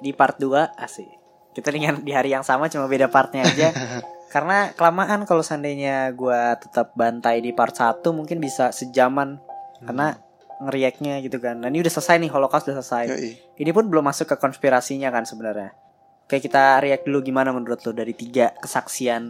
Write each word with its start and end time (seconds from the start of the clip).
di 0.00 0.10
part 0.16 0.40
2 0.40 0.76
Asik. 0.76 1.08
Kita 1.54 1.68
dengan 1.70 2.00
di 2.00 2.12
hari 2.12 2.32
yang 2.32 2.42
sama 2.42 2.72
cuma 2.72 2.88
beda 2.88 3.12
partnya 3.12 3.44
aja. 3.46 3.68
Karena 4.34 4.70
kelamaan 4.72 5.26
kalau 5.26 5.42
seandainya 5.42 6.10
gua 6.14 6.54
tetap 6.56 6.94
bantai 6.94 7.42
di 7.44 7.50
part 7.52 7.74
1 7.74 8.00
mungkin 8.14 8.40
bisa 8.40 8.72
sejaman. 8.72 9.38
Karena 9.80 10.16
ngeriaknya 10.60 11.24
gitu 11.24 11.40
kan. 11.40 11.56
Nah, 11.56 11.72
ini 11.72 11.80
udah 11.80 11.92
selesai 11.92 12.20
nih, 12.20 12.30
Holocaust 12.30 12.68
udah 12.68 12.84
selesai. 12.84 13.04
Yoi. 13.08 13.32
Ini 13.64 13.70
pun 13.72 13.88
belum 13.88 14.04
masuk 14.04 14.28
ke 14.28 14.36
konspirasinya 14.36 15.08
kan 15.08 15.24
sebenarnya. 15.24 15.72
Oke, 16.28 16.38
kita 16.38 16.78
react 16.78 17.08
dulu 17.08 17.24
gimana 17.24 17.50
menurut 17.50 17.80
lo 17.82 17.90
dari 17.90 18.14
tiga 18.14 18.54
kesaksian 18.60 19.24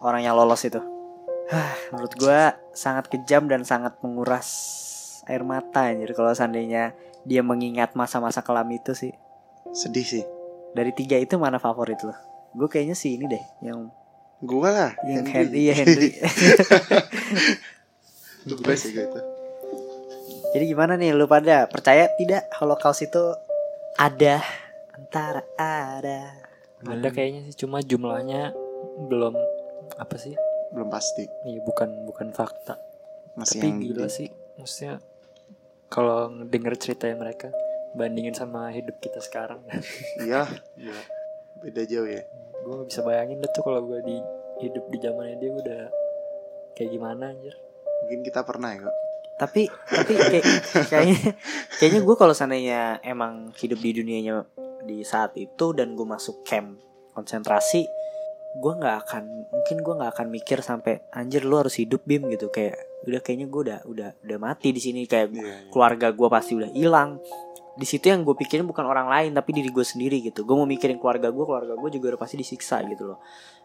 orang 0.00 0.22
yang 0.24 0.38
lolos 0.38 0.64
itu. 0.64 0.80
Hah, 1.52 1.74
menurut 1.92 2.14
gua 2.16 2.56
sangat 2.72 3.12
kejam 3.12 3.50
dan 3.50 3.66
sangat 3.66 3.98
menguras 4.00 4.48
air 5.28 5.44
mata 5.44 5.92
anjir 5.92 6.16
kalau 6.16 6.32
seandainya 6.32 6.96
dia 7.28 7.44
mengingat 7.44 7.92
masa-masa 7.98 8.40
kelam 8.40 8.70
itu 8.72 8.96
sih. 8.96 9.12
Sedih 9.72 10.04
sih. 10.04 10.24
Dari 10.76 10.92
tiga 10.92 11.16
itu 11.16 11.36
mana 11.40 11.56
favorit 11.56 12.00
lo? 12.04 12.12
Gue 12.52 12.68
kayaknya 12.68 12.92
sih 12.96 13.16
ini 13.16 13.24
deh 13.28 13.44
yang 13.64 13.88
Gua 14.42 14.74
lah. 14.74 14.92
yang 15.06 15.22
Henry, 15.22 15.38
Henry. 15.46 15.58
iya 15.62 15.72
Henry. 15.78 16.10
Gua 18.58 18.74
sih 18.74 18.90
gitu. 18.90 19.20
Jadi 20.52 20.64
gimana 20.66 20.98
nih 20.98 21.14
lu 21.14 21.30
pada 21.30 21.70
percaya 21.70 22.10
tidak 22.18 22.50
Holocaust 22.58 23.06
itu 23.06 23.22
ada 23.96 24.42
antara 24.92 25.46
ada 25.56 26.42
Ada 26.82 27.08
kayaknya 27.14 27.46
sih 27.46 27.54
cuma 27.54 27.80
jumlahnya 27.80 28.50
belum 29.06 29.38
apa 29.96 30.16
sih? 30.18 30.34
Belum 30.74 30.90
pasti. 30.90 31.22
Iya 31.46 31.62
bukan 31.62 32.02
bukan 32.10 32.34
fakta. 32.34 32.82
Masih 33.38 33.62
Tapi 33.62 33.66
yang 33.70 33.78
gila 33.78 34.08
sih 34.10 34.28
maksudnya 34.58 34.98
kalau 35.86 36.28
denger 36.50 36.74
ceritanya 36.76 37.16
mereka 37.16 37.48
bandingin 37.92 38.32
sama 38.32 38.68
hidup 38.68 38.96
kita 38.98 39.18
sekarang 39.18 39.60
Iya. 40.18 40.48
Gila. 40.74 41.02
Beda 41.60 41.82
jauh 41.84 42.06
ya. 42.06 42.22
gue 42.54 42.72
gak 42.72 42.88
bisa 42.88 43.02
bayangin 43.02 43.38
deh 43.38 43.50
tuh 43.50 43.62
kalau 43.62 43.82
gue 43.82 43.98
di 44.00 44.16
hidup 44.60 44.86
di 44.86 44.98
zamannya 44.98 45.34
dia 45.36 45.50
udah 45.52 45.82
kayak 46.72 46.90
gimana 46.90 47.28
anjir 47.28 47.54
Mungkin 48.00 48.22
kita 48.22 48.42
pernah 48.42 48.70
ya 48.70 48.82
kok. 48.82 48.96
tapi 49.34 49.62
tapi 49.84 50.12
kayak, 50.14 50.44
kayaknya 50.86 51.18
kayaknya 51.72 52.00
gue 52.00 52.16
kalau 52.16 52.30
seandainya 52.30 52.80
emang 53.02 53.50
hidup 53.56 53.76
di 53.76 53.90
dunianya 53.92 54.46
di 54.80 55.02
saat 55.02 55.34
itu 55.34 55.72
dan 55.72 55.92
gue 55.92 56.06
masuk 56.06 56.42
camp 56.42 56.78
konsentrasi 57.12 57.82
gue 58.54 58.72
nggak 58.72 58.96
akan 59.02 59.24
mungkin 59.48 59.76
gue 59.80 59.94
nggak 59.96 60.12
akan 60.12 60.28
mikir 60.28 60.58
sampai 60.60 61.02
anjir 61.10 61.42
lu 61.42 61.56
harus 61.56 61.74
hidup 61.74 62.04
bim 62.04 62.28
gitu 62.28 62.46
kayak 62.48 62.76
udah 63.02 63.18
kayaknya 63.18 63.46
gue 63.48 63.60
udah 63.64 63.78
udah 63.84 64.10
udah 64.20 64.38
mati 64.38 64.70
di 64.70 64.78
sini 64.78 65.04
kayak 65.04 65.28
Iya. 65.28 65.40
iya. 65.40 65.56
keluarga 65.68 66.10
gue 66.10 66.28
pasti 66.28 66.52
udah 66.54 66.70
hilang 66.70 67.18
di 67.72 67.86
situ 67.86 68.04
yang 68.04 68.20
gue 68.20 68.34
pikirin 68.34 68.64
bukan 68.64 68.84
orang 68.84 69.08
lain 69.08 69.30
tapi 69.32 69.50
diri 69.50 69.68
gue 69.68 69.80
sendiri 69.82 70.20
gitu 70.20 70.42
gue 70.42 70.52
mau 70.52 70.64
mikirin 70.64 70.96
keluarga 70.96 71.28
gue 71.28 71.40
keluarga 71.40 71.72
gue 71.72 71.90
juga 71.90 72.12
udah 72.12 72.20
pasti 72.20 72.36
disiksa 72.36 72.84
gitu 72.84 73.08
loh 73.08 73.18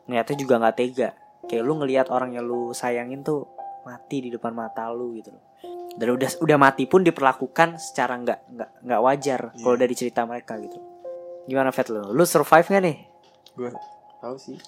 ngeliatnya 0.05 0.36
juga 0.38 0.53
nggak 0.58 0.75
tega 0.75 1.09
kayak 1.44 1.61
lu 1.61 1.73
ngelihat 1.75 2.08
orang 2.08 2.31
yang 2.31 2.44
lu 2.44 2.72
sayangin 2.72 3.19
tuh 3.19 3.47
mati 3.83 4.19
di 4.19 4.30
depan 4.30 4.52
mata 4.52 4.88
lu 4.89 5.11
gitu 5.14 5.31
loh 5.31 5.43
dan 5.93 6.08
udah 6.09 6.30
udah 6.39 6.58
mati 6.58 6.86
pun 6.86 7.02
diperlakukan 7.02 7.76
secara 7.77 8.15
nggak 8.15 8.39
nggak 8.48 8.70
nggak 8.86 9.02
wajar 9.02 9.42
kalau 9.54 9.73
Iya. 9.73 9.81
dari 9.81 9.93
cerita 9.93 10.21
mereka 10.23 10.55
gitu 10.58 10.80
gimana 11.43 11.71
Fat 11.71 11.87
lu 11.87 11.99
lu 12.08 12.23
survive 12.23 12.64
gak 12.65 12.83
nih 12.83 12.98
Gue 13.54 13.71
tahu 14.20 14.36
sih. 14.37 14.60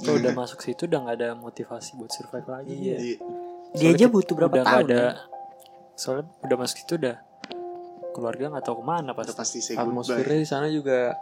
kalau 0.00 0.16
udah 0.18 0.32
masuk 0.34 0.60
situ 0.60 0.84
udah 0.84 1.00
nggak 1.00 1.16
ada 1.16 1.28
motivasi 1.34 1.96
buat 1.96 2.08
survive 2.08 2.46
lagi 2.46 2.72
Iya. 2.72 2.96
ya. 2.96 3.16
Dia 3.74 3.88
aja 3.90 4.06
butuh 4.06 4.34
berapa 4.34 4.54
udah 4.54 4.64
tahun 4.64 4.84
ada 4.86 5.00
kan? 5.00 5.14
soalnya 5.94 6.24
udah 6.40 6.56
masuk 6.56 6.76
situ 6.78 6.92
udah 6.96 7.16
keluarga 8.14 8.48
nggak 8.48 8.64
tahu 8.64 8.80
ke 8.80 8.84
mana 8.86 9.10
Udah 9.10 9.34
pasti 9.34 9.58
say 9.58 9.74
atmosfernya 9.74 10.38
di 10.38 10.46
sana 10.46 10.70
juga 10.70 11.12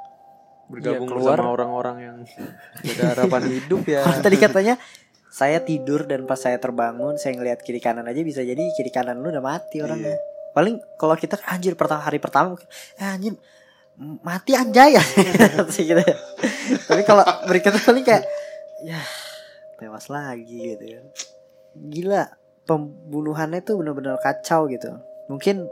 bergabung 0.68 1.08
Iya, 1.08 1.12
keluar. 1.16 1.36
bersama 1.40 1.50
orang-orang 1.50 1.96
yang 1.98 2.16
ada 2.92 3.04
harapan 3.16 3.42
hidup 3.50 3.82
ya. 3.84 4.04
tadi 4.20 4.36
katanya 4.36 4.74
saya 5.28 5.58
tidur 5.58 6.04
dan 6.04 6.28
pas 6.28 6.36
saya 6.36 6.60
terbangun 6.60 7.16
saya 7.16 7.32
ngelihat 7.34 7.64
kiri 7.64 7.80
kanan 7.80 8.04
aja 8.04 8.20
bisa 8.20 8.44
jadi 8.44 8.60
kiri 8.76 8.92
kanan 8.92 9.16
lu 9.18 9.32
udah 9.32 9.40
mati 9.40 9.80
orangnya. 9.80 10.20
Paling 10.52 10.76
kalau 10.94 11.16
kita 11.16 11.40
anjir 11.48 11.72
pertama 11.72 12.04
hari 12.04 12.20
pertama 12.20 12.52
mungkin, 12.52 12.68
eh, 13.00 13.08
anjir 13.08 13.32
mati 14.20 14.52
anjay. 14.52 14.92
Ya 15.00 15.64
gitu. 15.64 16.04
tapi 16.84 17.02
kalau 17.02 17.24
berikutnya 17.48 17.80
paling 17.80 18.04
kayak 18.04 18.24
ya 18.84 19.00
tewas 19.76 20.12
lagi 20.12 20.76
gitu 20.76 20.84
kan. 21.00 21.04
Gila 21.88 22.22
pembunuhannya 22.68 23.64
tuh 23.64 23.80
bener-bener 23.80 24.20
kacau 24.20 24.68
gitu. 24.68 24.92
Mungkin 25.26 25.64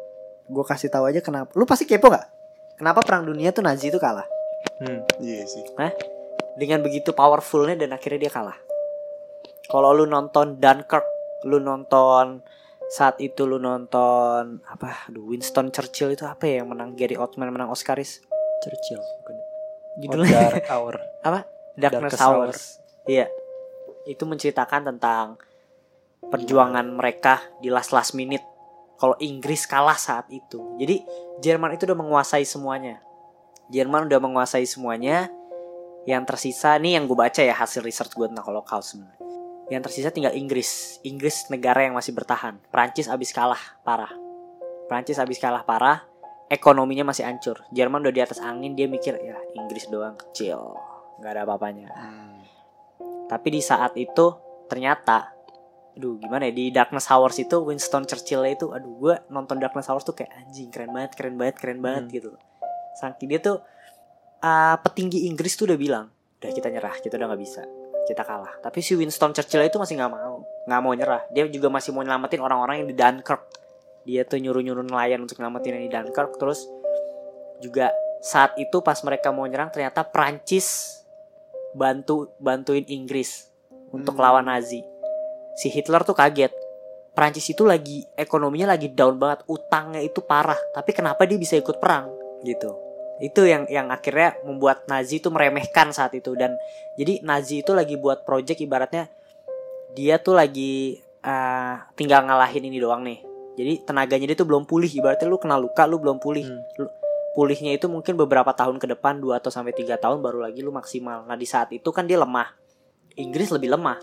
gue 0.50 0.64
kasih 0.66 0.90
tahu 0.90 1.06
aja 1.06 1.22
kenapa 1.22 1.54
lu 1.54 1.62
pasti 1.62 1.86
kepo 1.86 2.10
nggak 2.10 2.26
kenapa 2.76 3.00
perang 3.00 3.22
dunia 3.24 3.54
tuh 3.54 3.62
Nazi 3.62 3.88
itu 3.88 3.96
kalah 3.96 4.26
Hmm. 4.80 5.04
Iya 5.20 5.44
sih. 5.44 5.60
dengan 6.56 6.80
begitu 6.80 7.12
powerfulnya 7.12 7.76
dan 7.76 7.92
akhirnya 7.92 8.28
dia 8.28 8.32
kalah. 8.32 8.56
Kalau 9.68 9.92
lu 9.92 10.04
nonton 10.04 10.56
Dunkirk, 10.56 11.04
lu 11.44 11.60
nonton 11.60 12.40
saat 12.88 13.20
itu 13.20 13.44
lu 13.44 13.56
nonton 13.56 14.60
apa? 14.64 15.08
Aduh, 15.08 15.28
Winston 15.28 15.68
Churchill 15.68 16.12
itu 16.12 16.24
apa 16.24 16.48
ya 16.48 16.60
yang 16.64 16.72
menang 16.72 16.96
Gary 16.96 17.16
Oldman 17.16 17.52
menang 17.52 17.68
Oscaris? 17.68 18.24
Churchill 18.60 19.00
Judulnya 20.00 20.32
Oh, 20.32 20.42
Dark 20.48 20.68
Hour 20.76 20.94
apa? 21.24 21.40
Darkness, 21.76 22.16
Darkest 22.16 22.20
Hours. 22.20 22.60
Iya. 23.04 23.26
Itu 24.04 24.24
menceritakan 24.24 24.92
tentang 24.92 25.40
perjuangan 26.20 26.84
mereka 26.88 27.40
di 27.60 27.68
last 27.68 27.92
last 27.92 28.12
minute. 28.12 28.44
Kalau 29.00 29.16
Inggris 29.16 29.64
kalah 29.64 29.96
saat 29.96 30.28
itu. 30.28 30.76
Jadi 30.76 31.00
Jerman 31.40 31.72
itu 31.72 31.88
udah 31.88 31.96
menguasai 31.96 32.44
semuanya. 32.44 33.00
Jerman 33.72 34.12
udah 34.12 34.20
menguasai 34.20 34.68
semuanya. 34.68 35.32
Yang 36.04 36.28
tersisa 36.28 36.76
nih 36.76 37.00
yang 37.00 37.08
gue 37.08 37.16
baca 37.16 37.40
ya 37.40 37.56
hasil 37.56 37.80
research 37.80 38.12
gue 38.12 38.28
tentang 38.28 38.44
Holocaust 38.44 38.92
sebenarnya. 38.92 39.24
Yang 39.72 39.82
tersisa 39.88 40.12
tinggal 40.12 40.36
Inggris. 40.36 41.00
Inggris 41.00 41.48
negara 41.48 41.88
yang 41.88 41.96
masih 41.96 42.12
bertahan. 42.12 42.60
Prancis 42.68 43.08
abis 43.08 43.32
kalah 43.32 43.80
parah. 43.80 44.12
Prancis 44.84 45.16
abis 45.16 45.40
kalah 45.40 45.64
parah. 45.64 46.04
Ekonominya 46.52 47.08
masih 47.08 47.24
hancur. 47.24 47.64
Jerman 47.72 48.04
udah 48.04 48.12
di 48.12 48.20
atas 48.20 48.42
angin 48.42 48.76
dia 48.76 48.84
mikir 48.84 49.16
ya 49.16 49.40
Inggris 49.56 49.88
doang 49.88 50.18
kecil. 50.18 50.76
nggak 51.22 51.32
ada 51.36 51.42
apa-apanya. 51.48 51.88
Hmm. 51.94 52.40
Tapi 53.30 53.48
di 53.54 53.60
saat 53.62 53.94
itu 53.94 54.34
ternyata 54.66 55.39
aduh 55.90 56.16
gimana 56.16 56.46
ya 56.46 56.54
di 56.54 56.70
Darkness 56.70 57.08
Hours 57.08 57.36
itu 57.36 57.56
Winston 57.60 58.06
Churchill 58.06 58.46
itu 58.46 58.70
aduh 58.70 58.92
gue 58.96 59.14
nonton 59.28 59.58
Darkness 59.58 59.90
Hours 59.90 60.02
tuh 60.02 60.14
kayak 60.14 60.30
anjing 60.36 60.70
keren 60.70 60.90
banget 60.90 61.12
keren 61.14 61.34
banget 61.34 61.56
keren 61.58 61.80
banget 61.80 62.04
Hmm. 62.06 62.14
gitu 62.14 62.30
saking 62.96 63.28
dia 63.28 63.40
tuh 63.40 63.58
uh, 64.40 64.76
petinggi 64.80 65.26
Inggris 65.26 65.54
tuh 65.54 65.66
udah 65.66 65.78
bilang 65.78 66.06
udah 66.40 66.50
kita 66.50 66.68
nyerah 66.68 66.94
kita 66.98 67.14
udah 67.14 67.26
nggak 67.30 67.42
bisa 67.42 67.62
kita 68.06 68.22
kalah 68.22 68.54
tapi 68.58 68.80
si 68.80 68.94
Winston 68.94 69.30
Churchill 69.30 69.62
itu 69.62 69.76
masih 69.76 69.94
nggak 69.94 70.10
mau 70.10 70.42
nggak 70.66 70.80
mau 70.80 70.92
nyerah 70.94 71.22
dia 71.30 71.44
juga 71.46 71.68
masih 71.68 71.90
mau 71.92 72.00
nyelamatin 72.00 72.40
orang-orang 72.40 72.82
yang 72.82 72.88
di 72.88 72.96
Dunkirk 72.96 73.42
dia 74.02 74.24
tuh 74.24 74.40
nyuruh-nyuruh 74.40 74.82
nelayan 74.82 75.20
untuk 75.20 75.36
nyelamatin 75.36 75.76
yang 75.76 75.84
di 75.84 75.92
Dunkirk 75.92 76.34
terus 76.36 76.64
juga 77.60 77.92
saat 78.20 78.56
itu 78.56 78.80
pas 78.80 78.96
mereka 79.00 79.28
mau 79.30 79.44
nyerang 79.44 79.68
ternyata 79.68 80.00
Prancis 80.02 81.00
bantu 81.72 82.32
bantuin 82.36 82.82
Inggris 82.86 83.48
untuk 83.90 84.16
Hmm. 84.16 84.22
lawan 84.22 84.46
Nazi. 84.46 84.82
Si 85.56 85.68
Hitler 85.72 86.02
tuh 86.02 86.16
kaget. 86.16 86.52
Prancis 87.10 87.50
itu 87.50 87.66
lagi 87.66 88.06
ekonominya 88.14 88.74
lagi 88.78 88.88
down 88.94 89.18
banget, 89.18 89.42
utangnya 89.50 90.00
itu 90.00 90.22
parah. 90.22 90.56
Tapi 90.72 90.94
kenapa 90.94 91.26
dia 91.26 91.36
bisa 91.36 91.58
ikut 91.58 91.82
perang 91.82 92.06
gitu? 92.46 92.70
Itu 93.20 93.44
yang 93.44 93.68
yang 93.68 93.92
akhirnya 93.92 94.40
membuat 94.46 94.88
Nazi 94.88 95.20
itu 95.20 95.28
meremehkan 95.28 95.92
saat 95.92 96.16
itu 96.16 96.32
dan 96.38 96.56
jadi 96.96 97.20
Nazi 97.20 97.60
itu 97.60 97.76
lagi 97.76 98.00
buat 98.00 98.24
project 98.24 98.64
ibaratnya 98.64 99.12
dia 99.92 100.16
tuh 100.22 100.38
lagi 100.38 100.96
eh, 101.20 101.74
tinggal 101.98 102.24
ngalahin 102.24 102.64
ini 102.64 102.78
doang 102.80 103.04
nih. 103.04 103.20
Jadi 103.60 103.84
tenaganya 103.84 104.32
dia 104.32 104.38
tuh 104.38 104.48
belum 104.48 104.64
pulih 104.64 104.88
ibaratnya 104.88 105.28
lu 105.28 105.36
kena 105.36 105.60
luka 105.60 105.84
lu 105.84 106.00
belum 106.00 106.16
pulih. 106.22 106.48
Hmm. 106.48 106.62
Lu- 106.80 106.94
pulihnya 107.30 107.78
itu 107.78 107.86
mungkin 107.86 108.18
beberapa 108.18 108.50
tahun 108.50 108.82
ke 108.82 108.90
depan 108.96 109.22
2 109.22 109.38
atau 109.38 109.50
sampai 109.54 109.70
3 109.70 110.00
tahun 110.02 110.18
baru 110.18 110.42
lagi 110.50 110.60
lu 110.66 110.74
maksimal. 110.74 111.26
Nah, 111.26 111.38
di 111.38 111.46
saat 111.46 111.70
itu 111.70 111.86
kan 111.94 112.06
dia 112.06 112.18
lemah. 112.18 112.50
Inggris 113.18 113.50
lebih 113.54 113.74
lemah. 113.74 113.98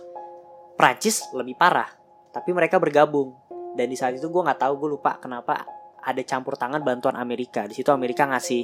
Prancis 0.78 1.26
lebih 1.34 1.58
parah. 1.58 1.90
Tapi 2.32 2.54
mereka 2.54 2.78
bergabung. 2.78 3.34
Dan 3.74 3.90
di 3.90 3.98
saat 3.98 4.14
itu 4.14 4.30
gue 4.30 4.42
nggak 4.46 4.62
tahu 4.62 4.74
gue 4.86 4.90
lupa 4.98 5.18
kenapa 5.18 5.66
ada 6.02 6.22
campur 6.24 6.54
tangan 6.56 6.82
bantuan 6.86 7.18
Amerika. 7.18 7.66
Di 7.66 7.74
situ 7.76 7.90
Amerika 7.90 8.30
ngasih 8.30 8.64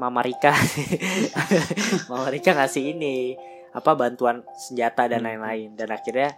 Mama 0.00 0.24
Rika 0.24 0.56
Mama 2.10 2.32
Rika 2.32 2.56
ngasih 2.56 2.96
ini 2.96 3.36
apa 3.72 3.92
bantuan 3.92 4.40
senjata 4.56 5.04
dan 5.04 5.20
Hmm. 5.20 5.28
lain-lain 5.28 5.76
dan 5.76 5.92
akhirnya 5.92 6.32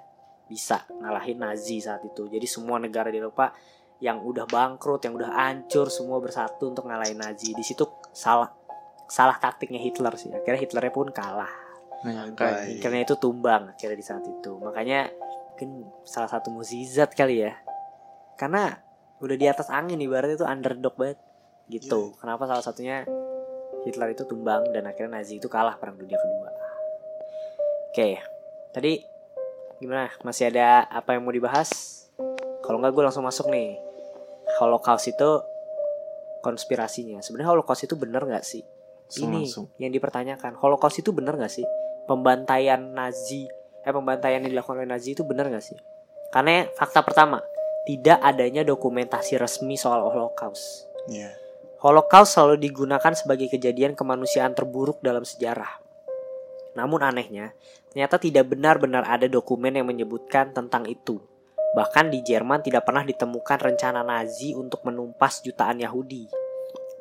bisa 0.50 0.82
ngalahin 0.90 1.38
Nazi 1.38 1.78
saat 1.78 2.02
itu. 2.02 2.26
Jadi 2.26 2.46
semua 2.50 2.82
negara 2.82 3.08
di 3.08 3.18
Eropa 3.22 3.54
yang 4.02 4.20
udah 4.20 4.44
bangkrut, 4.44 5.06
yang 5.06 5.14
udah 5.16 5.30
hancur 5.32 5.88
semua 5.88 6.18
bersatu 6.20 6.68
untuk 6.74 6.84
ngalahin 6.90 7.16
Nazi. 7.16 7.54
Di 7.54 7.62
situ 7.64 7.86
salah 8.10 8.50
salah 9.06 9.38
taktiknya 9.38 9.80
Hitler 9.80 10.12
sih. 10.18 10.34
Akhirnya 10.34 10.60
Hitlernya 10.60 10.92
pun 10.92 11.08
kalah. 11.14 11.50
Menyangka 12.04 12.44
Baik. 12.44 12.84
Akhirnya 12.84 13.02
itu 13.08 13.16
tumbang 13.16 13.62
akhirnya 13.72 13.96
di 13.96 14.06
saat 14.06 14.24
itu. 14.28 14.52
Makanya 14.60 15.08
mungkin 15.54 15.88
salah 16.04 16.28
satu 16.28 16.52
mukjizat 16.52 17.16
kali 17.16 17.48
ya. 17.48 17.56
Karena 18.36 18.76
udah 19.24 19.36
di 19.40 19.46
atas 19.48 19.72
angin 19.72 19.96
ibaratnya 19.98 20.36
itu 20.36 20.46
underdog 20.46 20.94
banget 21.00 21.18
gitu. 21.72 22.12
Kenapa 22.20 22.44
salah 22.44 22.60
satunya 22.60 23.08
Hitler 23.84 24.16
itu 24.16 24.24
tumbang 24.28 24.68
dan 24.72 24.88
akhirnya 24.88 25.20
Nazi 25.20 25.40
itu 25.40 25.48
kalah 25.48 25.76
perang 25.80 25.96
dunia 25.96 26.16
kedua. 26.16 26.48
Oke, 27.92 28.20
tadi 28.72 29.00
gimana? 29.78 30.10
Masih 30.24 30.50
ada 30.50 30.88
apa 30.88 31.14
yang 31.14 31.22
mau 31.24 31.32
dibahas? 31.32 31.70
Kalau 32.64 32.80
nggak 32.80 32.92
gue 32.96 33.04
langsung 33.04 33.24
masuk 33.24 33.52
nih. 33.52 33.76
Holocaust 34.60 35.08
itu 35.08 35.30
konspirasinya. 36.40 37.20
Sebenarnya 37.20 37.56
Holocaust 37.56 37.84
itu 37.84 37.96
bener 37.96 38.24
nggak 38.24 38.44
sih? 38.44 38.64
Ini 39.20 39.44
langsung. 39.44 39.68
yang 39.76 39.92
dipertanyakan. 39.92 40.56
Holocaust 40.56 41.00
itu 41.00 41.12
bener 41.12 41.36
nggak 41.36 41.52
sih? 41.52 41.64
Pembantaian 42.04 42.80
Nazi, 42.80 43.48
eh 43.84 43.92
pembantaian 43.92 44.44
yang 44.44 44.52
dilakukan 44.52 44.84
oleh 44.84 44.90
Nazi 44.90 45.16
itu 45.16 45.24
bener 45.24 45.48
nggak 45.48 45.64
sih? 45.64 45.78
Karena 46.28 46.68
fakta 46.76 47.00
pertama, 47.00 47.40
tidak 47.88 48.20
adanya 48.20 48.64
dokumentasi 48.64 49.40
resmi 49.40 49.76
soal 49.76 50.04
Holocaust. 50.04 50.88
Iya. 51.08 51.32
Holocaust 51.84 52.36
selalu 52.36 52.64
digunakan 52.64 53.12
sebagai 53.12 53.52
kejadian 53.52 53.92
kemanusiaan 53.92 54.56
terburuk 54.56 55.04
dalam 55.04 55.24
sejarah. 55.24 55.80
Namun 56.74 57.04
anehnya, 57.04 57.52
ternyata 57.92 58.16
tidak 58.18 58.50
benar-benar 58.50 59.04
ada 59.06 59.28
dokumen 59.28 59.76
yang 59.76 59.86
menyebutkan 59.86 60.50
tentang 60.56 60.88
itu. 60.88 61.20
Bahkan 61.76 62.10
di 62.10 62.24
Jerman 62.24 62.64
tidak 62.64 62.88
pernah 62.88 63.04
ditemukan 63.04 63.58
rencana 63.60 64.00
Nazi 64.00 64.56
untuk 64.56 64.82
menumpas 64.88 65.44
jutaan 65.44 65.78
Yahudi. 65.78 66.26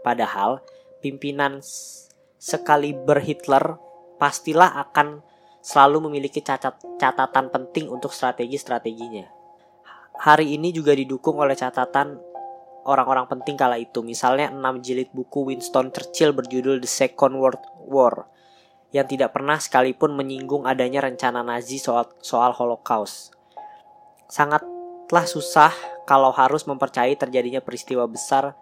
Padahal, 0.04 0.60
pimpinan 1.00 1.64
s- 1.64 2.12
sekaliber 2.38 3.24
Hitler 3.24 3.80
pastilah 4.24 4.80
akan 4.88 5.20
selalu 5.60 6.08
memiliki 6.08 6.40
cacat 6.40 6.80
catatan 6.96 7.52
penting 7.52 7.92
untuk 7.92 8.16
strategi-strateginya. 8.16 9.28
Hari 10.16 10.56
ini 10.56 10.72
juga 10.72 10.96
didukung 10.96 11.44
oleh 11.44 11.60
catatan 11.60 12.24
orang-orang 12.88 13.28
penting 13.28 13.60
kala 13.60 13.76
itu. 13.76 14.00
Misalnya 14.00 14.48
6 14.48 14.80
jilid 14.80 15.12
buku 15.12 15.52
Winston 15.52 15.92
Churchill 15.92 16.32
berjudul 16.32 16.80
The 16.80 16.88
Second 16.88 17.36
World 17.36 17.60
War 17.84 18.32
yang 18.96 19.12
tidak 19.12 19.36
pernah 19.36 19.60
sekalipun 19.60 20.16
menyinggung 20.16 20.64
adanya 20.64 21.04
rencana 21.04 21.44
Nazi 21.44 21.76
soal 21.76 22.08
soal 22.24 22.56
Holocaust. 22.56 23.36
Sangatlah 24.32 25.28
susah 25.28 25.76
kalau 26.08 26.32
harus 26.32 26.64
mempercayai 26.64 27.20
terjadinya 27.20 27.60
peristiwa 27.60 28.08
besar 28.08 28.56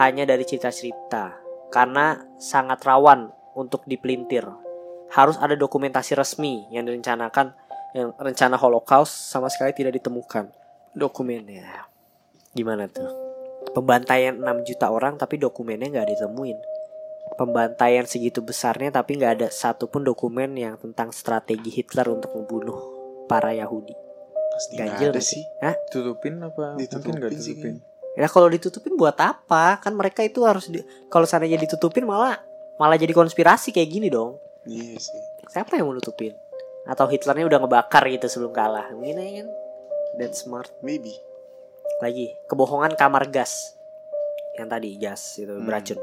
hanya 0.00 0.24
dari 0.24 0.48
cerita-cerita 0.48 1.36
karena 1.68 2.24
sangat 2.40 2.80
rawan 2.80 3.28
untuk 3.58 3.84
dipelintir. 3.84 4.59
Harus 5.10 5.36
ada 5.42 5.58
dokumentasi 5.58 6.14
resmi 6.14 6.70
yang 6.70 6.86
direncanakan 6.86 7.54
yang 7.94 8.14
rencana 8.14 8.54
Holocaust 8.54 9.34
sama 9.34 9.50
sekali 9.50 9.74
tidak 9.74 9.98
ditemukan 9.98 10.50
dokumennya. 10.94 11.90
Gimana 12.54 12.86
tuh? 12.86 13.10
Pembantaian 13.70 14.34
6 14.34 14.66
juta 14.66 14.90
orang 14.90 15.18
tapi 15.18 15.38
dokumennya 15.38 15.90
nggak 15.90 16.08
ditemuin. 16.16 16.58
Pembantaian 17.38 18.06
segitu 18.06 18.42
besarnya 18.42 18.90
tapi 18.90 19.18
nggak 19.18 19.32
ada 19.38 19.48
satupun 19.50 20.02
dokumen 20.02 20.58
yang 20.58 20.74
tentang 20.78 21.14
strategi 21.14 21.70
Hitler 21.70 22.10
untuk 22.10 22.34
membunuh 22.34 22.78
para 23.30 23.54
Yahudi. 23.54 23.94
Pasti 24.50 24.74
Ganjil 24.74 25.10
ada 25.14 25.22
sih. 25.22 25.42
Hah? 25.62 25.74
Tutupin 25.90 26.42
apa? 26.42 26.74
Ditutupin 26.74 27.22
nggak 27.22 27.32
sih 27.38 27.54
tutupin. 27.54 27.74
Ya 28.18 28.26
kalau 28.26 28.50
ditutupin 28.50 28.98
buat 28.98 29.14
apa? 29.22 29.78
Kan 29.78 29.94
mereka 29.94 30.26
itu 30.26 30.42
harus 30.42 30.66
di, 30.66 30.82
kalau 31.06 31.24
seandainya 31.24 31.62
ditutupin 31.62 32.02
malah 32.02 32.42
malah 32.76 32.98
jadi 32.98 33.14
konspirasi 33.14 33.70
kayak 33.70 33.88
gini 33.88 34.10
dong. 34.10 34.34
Iya 34.64 34.96
sih. 34.98 35.22
Siapa 35.48 35.76
yang 35.76 35.88
mau 35.88 35.96
nutupin? 35.96 36.36
Atau 36.84 37.08
Hitlernya 37.08 37.48
udah 37.48 37.58
ngebakar 37.60 38.04
gitu 38.08 38.26
sebelum 38.26 38.52
kalah. 38.52 38.88
Mungkin 38.92 39.16
aja 39.16 39.32
kan. 39.44 39.48
That's 40.16 40.44
smart. 40.44 40.68
Maybe. 40.80 41.16
lagi 42.00 42.32
kebohongan 42.48 42.96
kamar 42.96 43.28
gas 43.28 43.76
yang 44.56 44.72
tadi 44.72 44.96
gas 44.96 45.36
itu 45.36 45.52
Hmm. 45.52 45.68
beracun 45.68 46.00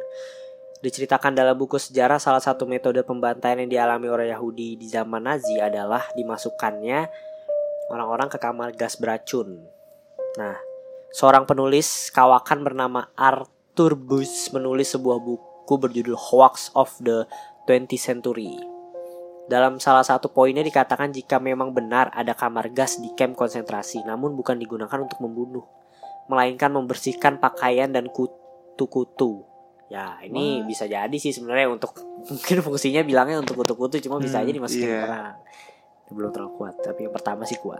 diceritakan 0.77 1.33
dalam 1.33 1.57
buku 1.57 1.81
sejarah 1.81 2.21
salah 2.21 2.37
satu 2.37 2.69
metode 2.69 3.01
pembantaian 3.01 3.57
yang 3.57 3.65
dialami 3.65 4.05
orang 4.05 4.29
Yahudi 4.29 4.77
di 4.77 4.85
zaman 4.85 5.25
Nazi 5.25 5.57
adalah 5.57 6.05
dimasukkannya 6.13 6.99
orang-orang 7.89 8.29
ke 8.29 8.37
kamar 8.37 8.77
gas 8.77 8.93
beracun 9.01 9.65
nah 10.37 10.53
seorang 11.09 11.49
penulis 11.49 12.13
kawakan 12.13 12.61
bernama 12.61 13.09
Arthur 13.17 13.97
Bush 13.97 14.53
menulis 14.53 14.93
sebuah 14.93 15.17
buku 15.17 15.73
berjudul 15.81 16.13
Hoax 16.13 16.77
of 16.77 16.93
the 17.01 17.25
20th 17.67 17.99
Century 17.99 18.77
dalam 19.47 19.79
salah 19.79 20.03
satu 20.03 20.27
poinnya 20.27 20.59
dikatakan 20.59 21.09
jika 21.15 21.39
memang 21.39 21.71
benar 21.71 22.11
ada 22.11 22.35
kamar 22.35 22.67
gas 22.75 22.99
di 22.99 23.15
kamp 23.15 23.39
konsentrasi, 23.39 24.03
namun 24.03 24.35
bukan 24.35 24.59
digunakan 24.59 24.99
untuk 24.99 25.23
membunuh, 25.23 25.63
melainkan 26.27 26.67
membersihkan 26.67 27.39
pakaian 27.39 27.87
dan 27.87 28.11
kutu-kutu. 28.11 29.47
Ya, 29.87 30.19
ini 30.19 30.67
bisa 30.67 30.83
jadi 30.83 31.15
sih 31.15 31.31
sebenarnya 31.31 31.71
untuk 31.71 31.95
mungkin 32.27 32.59
fungsinya 32.59 33.07
bilangnya 33.07 33.39
untuk 33.39 33.63
kutu-kutu, 33.63 34.03
cuma 34.03 34.19
bisa 34.19 34.43
aja 34.43 34.51
Hmm, 34.51 34.59
dimasukin 34.59 34.91
iya. 34.91 35.03
orang. 35.07 35.35
Belum 36.11 36.31
terlalu 36.35 36.51
kuat, 36.59 36.75
tapi 36.83 37.07
yang 37.07 37.15
pertama 37.15 37.47
sih 37.47 37.55
kuat. 37.55 37.79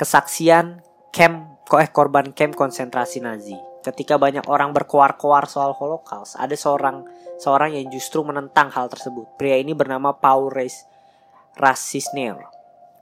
Kesaksian 0.00 0.80
camp 1.12 1.68
eh, 1.76 1.88
korban 1.92 2.32
camp 2.32 2.56
konsentrasi 2.56 3.20
Nazi. 3.20 3.73
Ketika 3.84 4.16
banyak 4.16 4.48
orang 4.48 4.72
berkoar-koar 4.72 5.44
soal 5.44 5.76
Holocaust, 5.76 6.40
ada 6.40 6.56
seorang 6.56 7.04
seorang 7.36 7.76
yang 7.76 7.92
justru 7.92 8.24
menentang 8.24 8.72
hal 8.72 8.88
tersebut. 8.88 9.36
Pria 9.36 9.60
ini 9.60 9.76
bernama 9.76 10.16
Paul 10.16 10.48
Reis 10.48 10.88
Rasisner. 11.60 12.40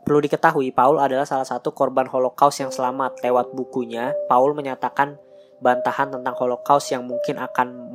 Perlu 0.03 0.19
diketahui, 0.27 0.75
Paul 0.75 0.99
adalah 0.99 1.23
salah 1.23 1.47
satu 1.47 1.71
korban 1.71 2.11
Holocaust 2.11 2.67
yang 2.67 2.75
selamat. 2.75 3.23
Lewat 3.23 3.55
bukunya, 3.55 4.11
Paul 4.27 4.59
menyatakan 4.59 5.23
bantahan 5.63 6.11
tentang 6.11 6.35
Holocaust 6.35 6.91
yang 6.91 7.07
mungkin 7.07 7.39
akan 7.39 7.95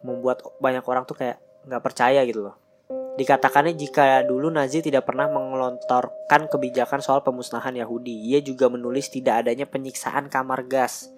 membuat 0.00 0.40
banyak 0.56 0.80
orang 0.88 1.04
tuh 1.04 1.20
kayak 1.20 1.36
nggak 1.68 1.84
percaya 1.84 2.24
gitu 2.24 2.48
loh. 2.48 2.56
Dikatakannya 3.20 3.76
jika 3.76 4.24
dulu 4.24 4.48
Nazi 4.48 4.80
tidak 4.80 5.04
pernah 5.04 5.28
mengelontorkan 5.28 6.48
kebijakan 6.48 7.04
soal 7.04 7.20
pemusnahan 7.20 7.76
Yahudi, 7.76 8.32
ia 8.32 8.40
juga 8.40 8.72
menulis 8.72 9.12
tidak 9.12 9.44
adanya 9.44 9.68
penyiksaan 9.68 10.32
kamar 10.32 10.64
gas 10.64 11.12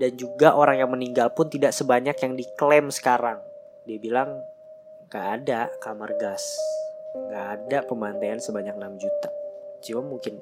dan 0.00 0.16
juga 0.16 0.56
orang 0.56 0.80
yang 0.80 0.88
meninggal 0.88 1.28
pun 1.36 1.52
tidak 1.52 1.76
sebanyak 1.76 2.16
yang 2.16 2.32
diklaim 2.32 2.88
sekarang. 2.88 3.44
Dia 3.84 4.00
bilang 4.00 4.40
nggak 5.12 5.26
ada 5.44 5.68
kamar 5.84 6.16
gas, 6.16 6.40
nggak 7.28 7.46
ada 7.60 7.78
pembantaian 7.84 8.40
sebanyak 8.40 8.72
6 8.80 8.96
juta. 8.96 9.28
Cuma 9.84 10.00
mungkin 10.00 10.40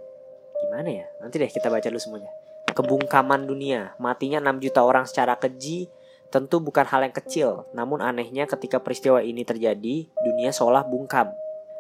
gimana 0.63 1.03
ya? 1.03 1.07
Nanti 1.19 1.43
deh 1.43 1.51
kita 1.51 1.67
baca 1.67 1.91
dulu 1.91 1.99
semuanya. 1.99 2.31
Kebungkaman 2.71 3.51
dunia, 3.51 3.99
matinya 3.99 4.39
6 4.39 4.63
juta 4.63 4.87
orang 4.87 5.03
secara 5.11 5.35
keji 5.35 5.91
tentu 6.29 6.61
bukan 6.61 6.85
hal 6.87 7.03
yang 7.03 7.15
kecil. 7.17 7.67
Namun 7.73 8.05
anehnya 8.05 8.45
ketika 8.45 8.79
peristiwa 8.79 9.25
ini 9.25 9.43
terjadi, 9.43 10.07
dunia 10.23 10.53
seolah 10.53 10.85
bungkam. 10.85 11.33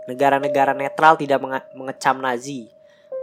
Negara-negara 0.08 0.72
netral 0.72 1.20
tidak 1.20 1.38
menge- 1.44 1.68
mengecam 1.76 2.16
Nazi. 2.18 2.72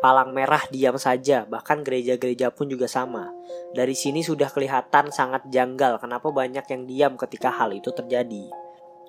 Palang 0.05 0.37
merah 0.37 0.61
diam 0.69 1.01
saja, 1.01 1.49
bahkan 1.49 1.81
gereja-gereja 1.81 2.53
pun 2.53 2.69
juga 2.69 2.85
sama. 2.85 3.33
Dari 3.73 3.97
sini 3.97 4.21
sudah 4.21 4.53
kelihatan 4.53 5.09
sangat 5.09 5.49
janggal 5.49 5.97
kenapa 5.97 6.29
banyak 6.29 6.61
yang 6.61 6.85
diam 6.85 7.13
ketika 7.17 7.49
hal 7.49 7.73
itu 7.73 7.89
terjadi. 7.89 8.45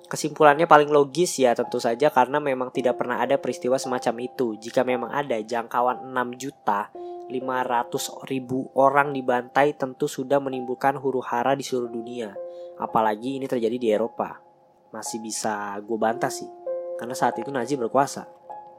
Kesimpulannya 0.09 0.65
paling 0.65 0.89
logis 0.89 1.37
ya 1.37 1.53
tentu 1.53 1.77
saja 1.77 2.09
karena 2.09 2.41
memang 2.41 2.73
tidak 2.73 2.97
pernah 2.97 3.21
ada 3.21 3.37
peristiwa 3.37 3.77
semacam 3.77 4.25
itu. 4.25 4.57
Jika 4.57 4.81
memang 4.81 5.13
ada 5.13 5.37
jangkauan 5.37 6.01
6 6.01 6.33
juta 6.33 6.89
500 7.29 8.25
ribu 8.25 8.73
orang 8.73 9.13
dibantai 9.13 9.77
tentu 9.77 10.09
sudah 10.09 10.41
menimbulkan 10.41 10.97
huru 10.97 11.21
hara 11.21 11.53
di 11.53 11.61
seluruh 11.61 11.93
dunia. 11.93 12.33
Apalagi 12.81 13.37
ini 13.37 13.45
terjadi 13.45 13.77
di 13.77 13.93
Eropa. 13.93 14.41
Masih 14.89 15.21
bisa 15.21 15.77
gue 15.77 15.97
bantah 16.01 16.33
sih. 16.33 16.49
Karena 16.97 17.13
saat 17.13 17.37
itu 17.37 17.53
Nazi 17.53 17.77
berkuasa. 17.77 18.25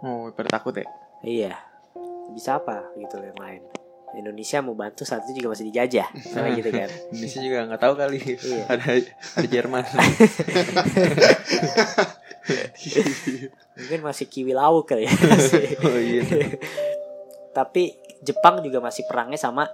Oh, 0.02 0.26
pada 0.34 0.50
takut 0.58 0.74
ya? 0.74 0.90
Iya. 1.22 1.77
Bisa 2.30 2.56
apa 2.56 2.92
gitu 2.94 3.16
yang 3.18 3.38
lain. 3.38 3.62
Indonesia 4.08 4.64
mau 4.64 4.72
bantu 4.72 5.04
saat 5.04 5.20
itu 5.28 5.36
juga 5.38 5.52
masih 5.52 5.68
dijajah. 5.68 6.08
Misalnya 6.16 6.50
gitu 6.56 6.70
kan. 6.72 6.88
Indonesia 7.12 7.40
juga 7.40 7.58
nggak 7.68 7.80
tahu 7.80 7.94
kali 7.94 8.18
Iya. 8.40 8.62
ada 8.66 8.88
ada 9.36 9.46
Jerman 9.46 9.84
Mungkin 13.78 14.00
masih 14.00 14.26
kiwi 14.26 14.52
lauk 14.56 14.88
kali 14.88 15.04
ya. 15.06 15.12
Oh 15.86 15.98
iya 15.98 16.24
Tapi 17.52 17.92
Jepang 18.18 18.64
juga 18.64 18.80
masih 18.80 19.06
perangnya 19.06 19.38
sama 19.38 19.68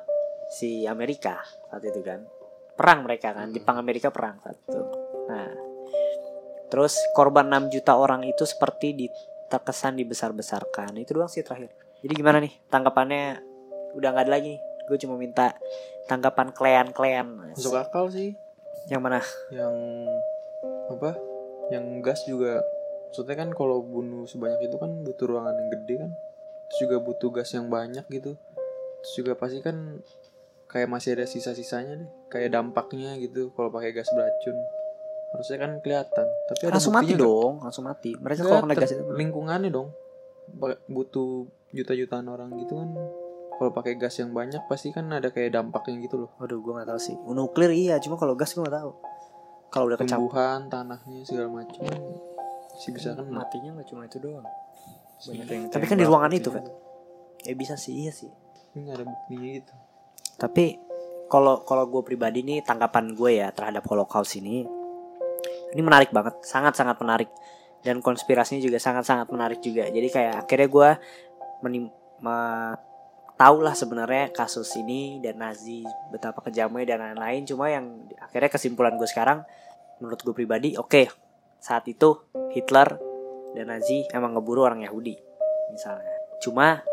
si 0.51 0.85
Amerika 0.85 1.41
saat 1.71 1.83
itu 1.83 2.01
kan. 2.03 2.27
Perang 2.75 3.07
mereka 3.07 3.31
kan, 3.33 3.49
Hmm. 3.49 3.55
Jepang 3.55 3.79
Amerika 3.79 4.11
perang 4.11 4.43
saat 4.43 4.59
itu. 4.59 4.83
Nah, 5.31 5.51
Terus 6.65 6.99
korban 7.15 7.47
6 7.47 7.71
juta 7.71 7.95
orang 7.95 8.27
itu 8.27 8.43
seperti 8.43 8.99
di 8.99 9.07
terkesan 9.47 9.95
dibesar-besarkan. 9.95 10.99
Itu 10.99 11.15
doang 11.15 11.31
sih 11.31 11.47
terakhir. 11.47 11.71
Jadi 12.05 12.21
gimana 12.21 12.37
nih 12.37 12.53
tanggapannya? 12.69 13.41
Udah 13.97 14.13
nggak 14.13 14.29
ada 14.29 14.33
lagi 14.37 14.53
nih. 14.53 14.61
Gue 14.85 15.01
cuma 15.01 15.17
minta 15.17 15.57
tanggapan 16.05 16.53
klean-klean. 16.53 17.57
Masuk 17.57 17.81
akal 17.81 18.13
sih. 18.13 18.37
Yang 18.93 19.01
mana? 19.01 19.21
Yang 19.49 19.75
apa? 20.93 21.17
Yang 21.73 21.85
gas 22.05 22.21
juga. 22.29 22.61
Maksudnya 23.09 23.37
kan 23.41 23.51
kalau 23.57 23.81
bunuh 23.81 24.29
sebanyak 24.29 24.69
itu 24.69 24.77
kan 24.77 25.01
butuh 25.01 25.25
ruangan 25.25 25.57
yang 25.57 25.71
gede 25.81 25.95
kan. 26.05 26.11
Terus 26.69 26.79
juga 26.85 26.97
butuh 27.01 27.31
gas 27.33 27.51
yang 27.57 27.73
banyak 27.73 28.05
gitu. 28.13 28.37
Terus 29.01 29.13
juga 29.17 29.33
pasti 29.41 29.65
kan 29.65 30.05
kayak 30.69 30.93
masih 30.93 31.17
ada 31.17 31.25
sisa-sisanya 31.25 32.05
deh. 32.05 32.11
Kayak 32.29 32.61
dampaknya 32.61 33.17
gitu 33.17 33.49
kalau 33.57 33.73
pakai 33.73 33.97
gas 33.97 34.13
beracun. 34.13 34.61
Harusnya 35.33 35.57
kan 35.57 35.73
kelihatan. 35.81 36.27
Tapi 36.53 36.61
ada 36.69 36.77
Langsung 36.77 36.93
mati 36.93 37.17
dong, 37.17 37.65
langsung 37.65 37.89
mati. 37.89 38.13
Mereka 38.13 38.45
kalau 38.45 38.69
kena 38.69 38.77
gas 38.77 38.93
itu 38.93 39.09
lingkungannya 39.09 39.73
dong 39.73 39.89
butuh 40.89 41.49
juta-jutaan 41.75 42.27
orang 42.31 42.55
gitu 42.57 42.79
kan 42.79 42.91
kalau 43.55 43.71
pakai 43.71 43.95
gas 43.95 44.19
yang 44.19 44.35
banyak 44.35 44.67
pasti 44.67 44.91
kan 44.91 45.07
ada 45.15 45.31
kayak 45.31 45.55
dampaknya 45.55 46.03
gitu 46.07 46.27
loh 46.27 46.31
Waduh, 46.43 46.59
gue 46.59 46.73
gak 46.75 46.91
tahu 46.91 46.99
sih. 46.99 47.15
Nuklir 47.15 47.71
iya, 47.71 48.03
cuma 48.03 48.19
kalau 48.19 48.35
gas 48.35 48.51
gue 48.51 48.67
gak 48.67 48.83
tahu. 48.83 48.91
Kalau 49.71 49.85
udah 49.91 49.99
tumbuhan 49.99 50.67
tanahnya 50.67 51.23
segala 51.23 51.63
macam 51.63 51.83
sih 52.75 52.91
bisa 52.91 53.15
kan 53.15 53.27
Matinya 53.31 53.75
nggak 53.79 53.87
cuma 53.91 54.07
itu 54.07 54.19
doang. 54.19 54.47
Banyak 55.23 55.47
yang 55.47 55.63
Tapi 55.71 55.85
kan 55.87 55.97
di 55.99 56.07
ruangan 56.07 56.33
itu 56.35 56.51
kan. 56.51 56.63
Ya 57.47 57.55
bisa 57.55 57.79
sih, 57.79 58.07
iya 58.07 58.13
sih. 58.15 58.31
ini 58.75 58.91
nggak 58.91 58.97
ada 58.99 59.07
buktinya 59.07 59.49
gitu 59.55 59.75
Tapi 60.35 60.65
kalau 61.31 61.63
kalau 61.63 61.87
gue 61.87 62.03
pribadi 62.03 62.43
nih 62.43 62.67
tanggapan 62.67 63.15
gue 63.15 63.39
ya 63.39 63.55
terhadap 63.55 63.87
Holocaust 63.87 64.35
ini 64.39 64.67
ini 65.75 65.83
menarik 65.83 66.15
banget, 66.15 66.39
sangat-sangat 66.43 66.99
menarik 67.03 67.31
dan 67.83 67.99
konspirasinya 67.99 68.63
juga 68.63 68.79
sangat-sangat 68.79 69.27
menarik 69.31 69.59
juga. 69.59 69.91
Jadi 69.91 70.09
kayak 70.11 70.47
akhirnya 70.47 70.69
gue 70.71 70.91
menim 71.65 71.89
me- 72.21 72.77
tahu 73.35 73.67
lah 73.67 73.75
sebenarnya 73.75 74.31
kasus 74.31 74.71
ini 74.79 75.19
dan 75.19 75.43
Nazi 75.43 75.83
betapa 76.15 76.39
kejamnya 76.45 76.95
dan 76.95 76.99
lain-lain. 77.03 77.43
Cuma 77.49 77.67
yang 77.73 78.07
akhirnya 78.23 78.51
kesimpulan 78.53 78.95
gue 78.95 79.09
sekarang 79.11 79.43
menurut 79.99 80.21
gue 80.23 80.35
pribadi, 80.35 80.79
oke 80.79 81.11
saat 81.59 81.89
itu 81.89 82.15
Hitler 82.53 83.01
dan 83.57 83.67
Nazi 83.73 84.07
emang 84.13 84.37
ngeburu 84.39 84.69
orang 84.69 84.85
Yahudi 84.87 85.17
misalnya. 85.73 86.15
Cuma 86.39 86.85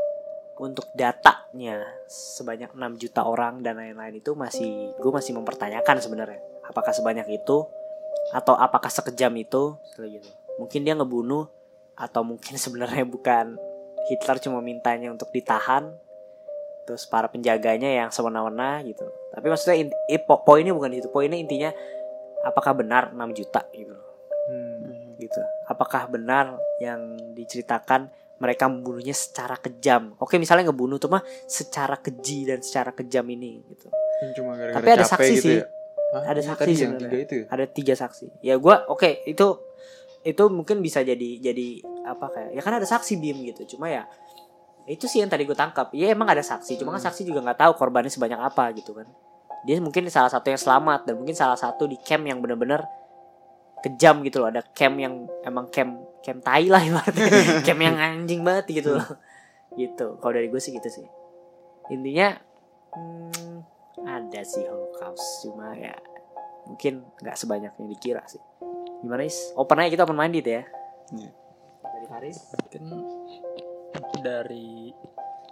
untuk 0.62 0.86
datanya 0.94 1.82
sebanyak 2.06 2.78
6 2.78 3.02
juta 3.02 3.26
orang 3.26 3.66
dan 3.66 3.82
lain-lain 3.82 4.22
itu 4.22 4.38
masih 4.38 4.94
gue 4.94 5.12
masih 5.12 5.34
mempertanyakan 5.34 5.98
sebenarnya 5.98 6.38
apakah 6.70 6.94
sebanyak 6.94 7.26
itu 7.34 7.66
atau 8.30 8.54
apakah 8.54 8.94
sekejam 8.94 9.34
itu 9.42 9.74
gitu. 9.98 10.30
mungkin 10.62 10.86
dia 10.86 10.94
ngebunuh 10.94 11.50
atau 11.98 12.22
mungkin 12.22 12.56
sebenarnya 12.62 13.10
bukan 13.10 13.58
Hitler 14.10 14.38
cuma 14.42 14.64
mintanya 14.64 15.12
untuk 15.12 15.30
ditahan 15.30 15.94
terus 16.86 17.06
para 17.06 17.30
penjaganya 17.30 17.88
yang 17.88 18.10
semena-mena 18.10 18.82
gitu 18.82 19.06
tapi 19.32 19.48
maksudnya 19.48 19.88
po- 20.26 20.42
poinnya 20.42 20.74
bukan 20.74 20.92
itu 20.98 21.08
poinnya 21.08 21.38
intinya 21.38 21.70
apakah 22.42 22.74
benar 22.74 23.14
6 23.14 23.38
juta 23.38 23.62
gitu 23.72 23.94
hmm. 24.50 25.18
gitu. 25.22 25.42
Apakah 25.70 26.10
benar 26.10 26.58
yang 26.82 27.14
diceritakan 27.38 28.10
mereka 28.42 28.66
membunuhnya 28.66 29.14
secara 29.14 29.54
kejam? 29.56 30.18
Oke, 30.18 30.42
misalnya 30.42 30.74
ngebunuh 30.74 30.98
tuh 30.98 31.14
mah 31.14 31.22
secara 31.46 32.02
keji 32.02 32.50
dan 32.50 32.60
secara 32.66 32.92
kejam 32.92 33.24
ini 33.30 33.62
gitu. 33.70 33.88
Cuma 34.38 34.58
gara-gara 34.58 34.82
Tapi 34.82 34.90
ada 34.90 35.06
saksi 35.06 35.34
gitu 35.38 35.46
sih. 35.46 35.58
ya 35.62 35.66
Hah? 36.12 36.24
Ada 36.28 36.42
Iya, 36.44 36.50
saksi 36.52 36.72
sebenarnya. 36.76 37.24
ya? 37.24 37.44
Ada 37.48 37.66
tiga 37.72 37.94
saksi. 37.96 38.26
Ya 38.44 38.56
gua 38.60 38.84
oke 38.92 39.24
itu 39.24 39.48
itu 40.22 40.44
mungkin 40.54 40.86
bisa 40.86 41.02
jadi 41.02 41.42
jadi 41.42 41.82
apa 42.06 42.30
kayak 42.30 42.52
ya 42.54 42.62
kan 42.62 42.74
ada 42.78 42.86
saksi 42.86 43.18
bim 43.18 43.42
gitu. 43.54 43.78
Cuma 43.78 43.90
ya 43.90 44.06
itu 44.90 45.06
sih 45.06 45.22
yang 45.22 45.30
tadi 45.30 45.46
gue 45.46 45.58
tangkap. 45.58 45.94
Iya 45.94 46.14
emang 46.14 46.30
ada 46.30 46.42
saksi. 46.42 46.78
Cuma 46.82 46.94
kan 46.94 47.02
saksi 47.02 47.26
juga 47.26 47.42
nggak 47.46 47.60
tahu 47.62 47.72
korbannya 47.78 48.10
sebanyak 48.10 48.38
apa 48.38 48.74
gitu 48.78 48.94
kan. 48.94 49.10
Dia 49.66 49.78
mungkin 49.78 50.10
salah 50.10 50.30
satu 50.30 50.50
yang 50.50 50.62
selamat 50.62 51.06
dan 51.10 51.14
mungkin 51.22 51.38
salah 51.38 51.58
satu 51.58 51.86
di 51.86 51.98
camp 52.02 52.26
yang 52.26 52.42
bener-bener 52.42 52.82
kejam 53.86 54.22
gitu 54.26 54.42
loh. 54.42 54.50
Ada 54.50 54.66
camp 54.74 54.98
yang 54.98 55.26
emang 55.46 55.70
camp 55.70 56.22
camp 56.22 56.42
tai 56.42 56.70
lah 56.70 56.82
ibaratnya. 56.82 57.62
camp 57.68 57.82
yang 57.82 57.98
anjing 57.98 58.42
banget 58.42 58.82
gitu 58.82 58.98
loh. 58.98 59.10
Gitu. 59.78 60.06
Kalau 60.18 60.34
dari 60.34 60.50
gue 60.50 60.62
sih 60.62 60.74
gitu 60.74 60.90
sih. 60.90 61.06
Intinya 61.94 62.38
hmm, 62.94 63.58
ada 64.06 64.42
sih 64.42 64.66
Holocaust 64.66 65.46
cuma 65.46 65.74
ya 65.78 65.94
mungkin 66.66 67.06
nggak 67.22 67.38
sebanyak 67.38 67.74
yang 67.78 67.88
dikira 67.90 68.24
sih. 68.30 68.42
Gimana 69.02 69.26
is? 69.26 69.54
Open 69.58 69.82
aja 69.82 69.90
kita 69.90 70.06
open 70.06 70.18
minded 70.18 70.46
ya. 70.46 70.64
Iya. 71.12 71.32
Dari 71.82 72.08
Haris. 72.10 72.38
Mungkin 72.54 72.84
dari 74.22 74.94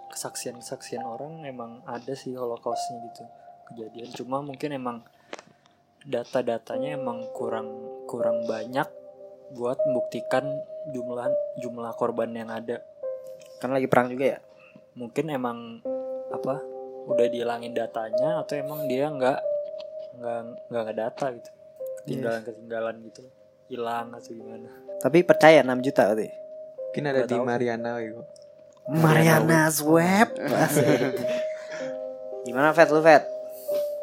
kesaksian-kesaksian 0.10 1.06
orang 1.06 1.46
emang 1.46 1.86
ada 1.86 2.14
sih 2.18 2.34
holocaustnya 2.34 2.98
gitu 3.14 3.24
kejadian 3.70 4.10
cuma 4.18 4.42
mungkin 4.42 4.74
emang 4.74 4.98
data-datanya 6.02 6.98
emang 6.98 7.30
kurang 7.38 7.70
kurang 8.10 8.44
banyak 8.50 8.90
buat 9.54 9.78
membuktikan 9.86 10.46
jumlah 10.90 11.30
jumlah 11.62 11.94
korban 11.98 12.34
yang 12.34 12.50
ada 12.50 12.82
Kan 13.60 13.76
lagi 13.76 13.92
perang 13.92 14.08
juga 14.10 14.38
ya. 14.38 14.40
mungkin 14.98 15.30
emang 15.30 15.80
apa 16.34 16.60
udah 17.08 17.28
dihilangin 17.30 17.72
datanya 17.72 18.42
atau 18.42 18.58
emang 18.58 18.90
dia 18.90 19.08
nggak 19.08 19.40
nggak 20.20 20.40
nggak 20.68 20.84
ngedata 20.90 21.26
gitu 21.38 21.52
ketinggalan 22.04 22.42
ketinggalan 22.44 22.96
gitu 23.08 23.22
hilang 23.70 24.12
atau 24.12 24.30
gimana 24.30 24.70
Tapi 25.00 25.22
percaya 25.22 25.62
6 25.62 25.80
juta 25.80 26.10
berarti. 26.10 26.28
mungkin 26.84 27.04
ada 27.06 27.14
Nggak 27.16 27.28
di 27.28 27.38
tahu. 27.38 27.46
Mariana 27.46 27.92
gitu 28.00 28.22
Mariana's 28.90 29.78
Web. 29.80 30.34
Gimana 32.42 32.74
Fat 32.74 32.90
lu 32.90 33.00
Fat? 33.00 33.24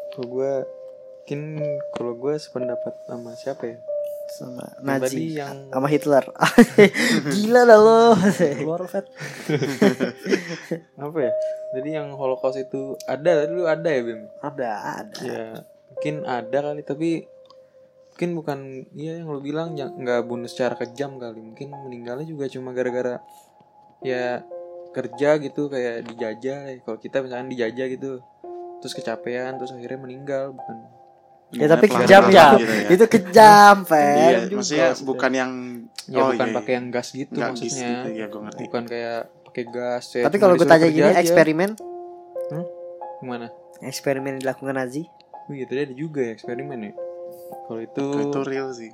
kalau 0.09 0.27
gue 0.33 0.53
mungkin 1.19 1.41
kalau 1.91 2.13
gue 2.15 2.33
sependapat 2.35 2.93
sama 3.03 3.35
siapa 3.35 3.63
ya 3.67 3.77
Sama 4.29 4.63
Nazi 4.79 5.35
yang 5.35 5.69
sama 5.69 5.87
Hitler. 5.87 6.23
Gila 7.33 7.61
dah 7.63 7.77
lo. 7.77 8.15
keluar 8.31 8.81
Fat 8.85 9.05
apa 10.97 11.17
ya 11.21 11.31
jadi 11.73 11.89
yang 11.93 12.11
holocaust 12.13 12.57
itu 12.57 12.95
ada 13.05 13.45
dulu 13.45 13.67
ada 13.67 13.85
ya 13.85 14.01
bim 14.01 14.21
ada, 14.41 14.71
ada. 15.03 15.19
ya 15.21 15.43
mungkin 15.89 16.15
ada 16.23 16.57
kali 16.63 16.81
tapi 16.81 17.09
mungkin 18.17 18.33
bukan 18.33 18.59
ya 18.97 19.21
yang 19.21 19.29
lo 19.29 19.37
bilang 19.37 19.77
yang 19.77 19.93
nggak 19.93 20.25
bunuh 20.25 20.49
secara 20.49 20.73
kejam 20.73 21.21
kali 21.21 21.37
mungkin 21.37 21.69
meninggalnya 21.69 22.25
juga 22.25 22.49
cuma 22.49 22.73
gara-gara 22.73 23.21
ya 24.01 24.41
kerja 24.89 25.37
gitu 25.37 25.69
kayak 25.69 26.01
dijajah 26.01 26.59
ya. 26.65 26.81
kalau 26.81 26.97
kita 26.97 27.21
misalnya 27.21 27.45
dijajah 27.53 27.85
gitu 27.93 28.17
terus 28.81 28.97
kecapean 28.97 29.61
terus 29.61 29.69
akhirnya 29.69 30.01
meninggal 30.01 30.49
bukan 30.49 30.97
Ya 31.47 31.69
tapi 31.69 31.87
kejam 31.87 32.27
ya. 32.27 32.57
gitu 32.57 32.73
ya. 32.75 32.89
Itu 32.91 33.05
kejam, 33.07 33.75
Iya, 33.79 33.87
Fat. 33.87 34.49
juga 34.49 34.59
maksudnya 34.59 34.89
bukan 34.99 35.31
yang 35.31 35.51
ya 36.03 36.17
Oh, 36.17 36.29
bukan 36.33 36.47
iya, 36.49 36.55
pakai 36.57 36.73
yang 36.73 36.87
gas 36.89 37.07
gitu 37.13 37.31
nggak 37.31 37.49
maksudnya 37.53 37.87
gitu 37.93 38.09
ya 38.11 38.25
gue 38.27 38.41
ngerti. 38.41 38.61
bukan 38.65 38.83
kayak 38.83 39.21
pakai 39.45 39.63
gas 39.69 40.05
ya, 40.11 40.23
Tapi 40.25 40.37
kalau 40.41 40.53
gue 40.57 40.65
tanya 40.65 40.89
gini, 40.89 41.05
aja. 41.07 41.21
eksperimen, 41.21 41.69
gimana 43.21 43.47
eksperimen 43.79 44.41
dilakukan 44.41 44.73
Nazi, 44.73 45.05
oh 45.47 45.53
iya 45.53 45.63
tadi 45.63 45.85
ada 45.85 45.93
juga 45.93 46.19
ya 46.19 46.33
eksperimen 46.33 46.79
ya 46.81 46.93
kalau 47.67 47.79
itu 47.79 48.01
itu 48.23 48.39
real 48.41 48.71
sih. 48.71 48.91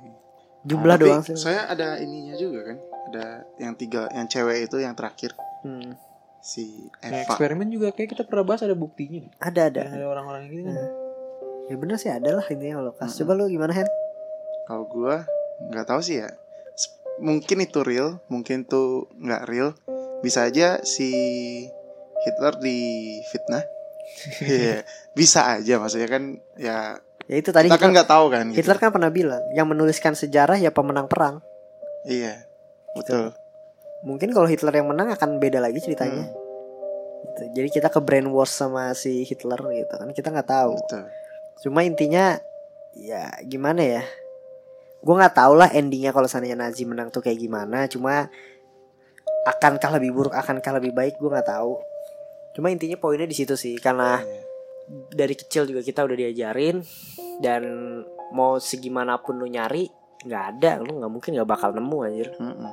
jumlah 0.62 0.96
Tapi 0.96 1.04
doang 1.04 1.22
sih. 1.22 1.36
saya 1.36 1.66
ada 1.66 1.96
ininya 1.96 2.34
juga 2.34 2.60
kan. 2.64 2.76
Ada 3.04 3.26
yang 3.58 3.74
tiga, 3.74 4.08
yang 4.10 4.26
cewek 4.26 4.64
itu 4.64 4.76
yang 4.78 4.92
terakhir 4.92 5.32
Hmm. 5.60 5.96
si 6.38 6.88
Eva. 7.00 7.24
eksperimen 7.24 7.68
juga 7.68 7.88
kayak 7.90 8.10
kita 8.10 8.22
pernah 8.22 8.44
bahas 8.44 8.60
ada 8.60 8.74
buktinya 8.74 9.24
Ada 9.38 9.60
ada. 9.66 9.80
yang 9.82 9.94
ada 9.94 10.06
orang-orang 10.06 10.40
yang 10.42 10.52
gitu 10.54 10.70
kan 10.70 10.88
Ya 11.64 11.74
bener 11.74 11.96
sih 11.96 12.08
ada 12.08 12.30
lah 12.30 12.44
intinya 12.44 12.76
holocaust. 12.78 13.14
Hmm. 13.14 13.20
Coba 13.24 13.32
lu 13.34 13.48
gimana 13.48 13.72
Hen? 13.72 13.88
Kalau 14.64 14.84
gua 14.84 15.24
nggak 15.64 15.86
tahu 15.86 16.00
sih 16.00 16.20
ya. 16.20 16.28
Mungkin 17.16 17.62
itu 17.62 17.80
real, 17.80 18.20
mungkin 18.26 18.64
tuh 18.64 19.08
nggak 19.14 19.42
real. 19.46 19.72
Bisa 20.20 20.44
aja 20.44 20.82
si 20.82 21.08
Hitler 22.20 22.54
di 22.58 22.76
fitnah. 23.26 23.64
Iya, 24.44 24.84
bisa 25.16 25.56
aja 25.56 25.80
maksudnya 25.80 26.06
kan 26.06 26.22
ya 26.54 27.00
Ya 27.24 27.36
itu 27.40 27.50
tadi 27.50 27.72
kita 27.72 27.80
kan 27.80 27.90
nggak 27.90 28.08
tahu 28.08 28.26
kan 28.28 28.44
gitu. 28.52 28.56
Hitler 28.60 28.76
kan 28.76 28.90
pernah 28.92 29.08
bilang 29.08 29.40
yang 29.56 29.64
menuliskan 29.64 30.12
sejarah 30.12 30.60
ya 30.60 30.68
pemenang 30.68 31.08
perang. 31.08 31.40
Iya. 32.04 32.44
Betul. 32.92 33.32
Mungkin 34.04 34.36
kalau 34.36 34.44
Hitler 34.44 34.76
yang 34.76 34.92
menang 34.92 35.08
akan 35.10 35.40
beda 35.40 35.58
lagi 35.58 35.80
ceritanya. 35.80 36.28
Hmm, 36.28 36.42
Gitu. 37.24 37.42
Jadi 37.56 37.68
kita 37.72 37.88
ke 37.88 37.98
brainwash 37.98 38.52
sama 38.52 38.92
si 38.92 39.24
Hitler 39.24 39.56
gitu 39.72 39.94
kan 39.96 40.12
kita 40.12 40.28
nggak 40.28 40.44
tahu. 40.44 40.76
betul. 40.76 41.04
Cuma 41.64 41.80
intinya 41.80 42.36
ya 42.92 43.32
gimana 43.42 43.80
ya? 43.80 44.04
Gue 45.00 45.14
nggak 45.16 45.32
tahu 45.32 45.56
lah 45.56 45.72
endingnya 45.72 46.12
kalau 46.12 46.28
seandainya 46.28 46.54
Nazi 46.54 46.84
menang 46.84 47.08
tuh 47.08 47.24
kayak 47.24 47.40
gimana. 47.40 47.88
Cuma 47.88 48.28
akankah 49.44 49.96
lebih 49.96 50.12
buruk, 50.12 50.36
akankah 50.36 50.76
lebih 50.76 50.92
baik 50.92 51.16
gue 51.16 51.26
nggak 51.26 51.48
tahu. 51.48 51.80
Cuma 52.54 52.68
intinya 52.68 53.00
poinnya 53.00 53.26
di 53.26 53.34
situ 53.34 53.56
sih 53.56 53.80
karena 53.80 54.20
Iya. 54.20 54.40
dari 55.10 55.34
kecil 55.34 55.64
juga 55.64 55.80
kita 55.80 56.04
udah 56.04 56.12
diajarin 56.14 56.84
dan 57.38 57.62
mau 58.30 58.56
segimanapun 58.56 59.36
lu 59.36 59.46
nyari 59.46 59.90
nggak 60.20 60.44
ada 60.52 60.70
lu 60.78 60.98
nggak 60.98 61.12
mungkin 61.12 61.30
nggak 61.34 61.48
bakal 61.48 61.70
nemu 61.70 61.98
anjir. 62.02 62.28
Beda 62.34 62.70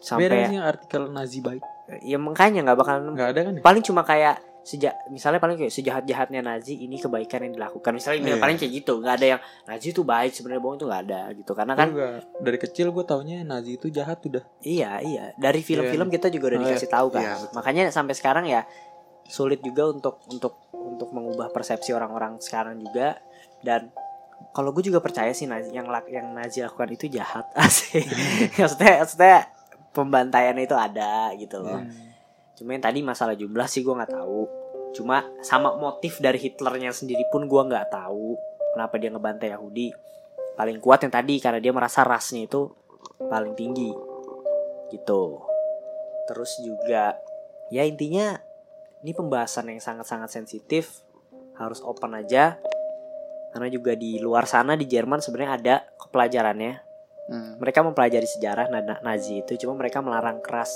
sampai 0.00 0.26
sih 0.44 0.56
yang 0.56 0.66
artikel 0.66 1.02
Nazi 1.08 1.38
baik. 1.38 1.62
ya 2.00 2.16
makanya 2.16 2.60
nggak 2.64 2.78
bakal 2.78 2.94
nemu 2.98 3.12
Nggak 3.12 3.28
ada 3.28 3.40
kan 3.40 3.52
ya? 3.54 3.60
paling 3.60 3.82
cuma 3.82 4.02
kayak 4.02 4.36
sejak 4.62 4.94
misalnya 5.08 5.38
paling 5.38 5.58
kayak 5.58 5.70
sejahat 5.70 6.02
jahatnya 6.04 6.38
Nazi 6.40 6.78
ini 6.78 6.94
kebaikan 6.96 7.42
yang 7.42 7.52
dilakukan 7.52 7.90
misalnya 7.92 8.22
Iya. 8.24 8.38
paling 8.38 8.56
kayak 8.56 8.72
gitu 8.72 8.92
nggak 8.96 9.14
ada 9.16 9.26
yang 9.28 9.40
Nazi 9.64 9.86
itu 9.90 10.02
baik 10.02 10.30
sebenarnya 10.32 10.58
bohong 10.60 10.76
itu 10.76 10.86
nggak 10.86 11.02
ada 11.04 11.20
gitu 11.32 11.52
karena 11.52 11.74
kan 11.74 11.88
dari 12.38 12.58
kecil 12.58 12.90
gue 12.90 13.04
taunya 13.04 13.42
Nazi 13.42 13.74
itu 13.74 13.90
jahat 13.90 14.22
udah. 14.22 14.42
iya 14.60 14.98
iya 15.00 15.34
dari 15.36 15.60
film-film 15.60 16.06
kita 16.08 16.26
juga 16.28 16.46
udah 16.48 16.58
Oh, 16.58 16.64
dikasih 16.64 16.88
tahu 16.88 17.06
kan 17.10 17.22
Iya, 17.22 17.34
betul. 17.36 17.54
makanya 17.54 17.82
sampai 17.88 18.14
sekarang 18.14 18.44
ya 18.46 18.62
sulit 19.24 19.58
juga 19.60 19.82
untuk 19.88 20.18
untuk 20.28 20.54
untuk 20.72 21.08
mengubah 21.10 21.50
persepsi 21.50 21.90
orang-orang 21.90 22.38
sekarang 22.38 22.78
juga 22.78 23.18
dan 23.60 23.90
kalau 24.50 24.74
gue 24.74 24.90
juga 24.90 24.98
percaya 24.98 25.30
sih 25.30 25.46
yang 25.46 25.86
yang 26.10 26.26
Nazi 26.34 26.66
lakukan 26.66 26.90
itu 26.90 27.06
jahat 27.06 27.46
asik 27.62 28.04
maksudnya 28.58 28.92
maksudnya 29.06 29.38
pembantaian 29.94 30.56
itu 30.58 30.74
ada 30.74 31.30
gitu 31.38 31.62
loh 31.62 31.86
Cuma 32.62 32.78
yang 32.78 32.84
tadi 32.86 33.02
masalah 33.02 33.34
jumlah 33.34 33.66
sih 33.66 33.82
gue 33.82 33.90
nggak 33.90 34.14
tahu. 34.14 34.46
Cuma 34.94 35.26
sama 35.42 35.74
motif 35.74 36.22
dari 36.22 36.38
Hitlernya 36.38 36.94
sendiri 36.94 37.26
pun 37.26 37.50
gue 37.50 37.58
nggak 37.58 37.90
tahu 37.90 38.38
kenapa 38.76 38.94
dia 39.02 39.10
ngebantai 39.10 39.50
Yahudi. 39.50 39.90
Paling 40.54 40.78
kuat 40.78 41.02
yang 41.02 41.10
tadi 41.10 41.42
karena 41.42 41.58
dia 41.58 41.74
merasa 41.74 42.06
rasnya 42.06 42.46
itu 42.46 42.70
paling 43.18 43.58
tinggi. 43.58 43.90
Gitu. 44.94 45.22
Terus 46.30 46.52
juga 46.62 47.18
ya 47.72 47.82
intinya 47.82 48.38
ini 49.02 49.10
pembahasan 49.10 49.74
yang 49.74 49.82
sangat-sangat 49.82 50.30
sensitif 50.30 51.02
harus 51.58 51.82
open 51.82 52.14
aja 52.14 52.62
karena 53.52 53.68
juga 53.68 53.92
di 53.92 54.16
luar 54.16 54.44
sana 54.44 54.74
di 54.74 54.84
Jerman 54.84 55.20
sebenarnya 55.20 55.52
ada 55.54 55.74
kepelajarannya 55.96 56.90
Hmm. 57.22 57.54
mereka 57.56 57.80
mempelajari 57.80 58.26
sejarah 58.26 58.66
na- 58.66 58.82
na- 58.82 58.98
Nazi 59.00 59.38
itu 59.38 59.54
cuma 59.56 59.78
mereka 59.78 60.02
melarang 60.02 60.42
keras 60.42 60.74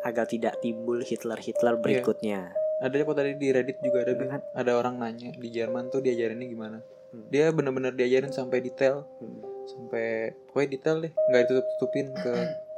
agar 0.00 0.28
tidak 0.28 0.60
timbul 0.60 1.00
Hitler-Hitler 1.00 1.80
berikutnya. 1.80 2.52
Ada 2.78 3.00
kok 3.00 3.12
tadi 3.12 3.32
di 3.34 3.48
Reddit 3.48 3.80
juga 3.80 4.04
ada 4.04 4.12
Iya 4.12 4.28
kan? 4.28 4.40
ada 4.54 4.72
orang 4.74 4.94
nanya 4.96 5.32
di 5.32 5.48
Jerman 5.48 5.88
tuh 5.88 6.00
diajarinnya 6.00 6.46
gimana. 6.46 6.78
Hmm. 7.10 7.26
Dia 7.28 7.48
bener-bener 7.48 7.92
diajarin 7.92 8.28
sampai 8.28 8.60
detail, 8.60 9.08
Hmm. 9.20 9.40
sampai 9.66 10.36
pokoknya 10.46 10.68
detail 10.70 10.96
deh, 11.00 11.12
nggak 11.12 11.42
ditutup-tutupin 11.44 12.06
ke 12.14 12.32